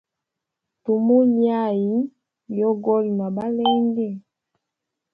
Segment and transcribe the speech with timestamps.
[0.83, 1.97] Tumulya ayi
[2.59, 4.09] yogolwa na balenge?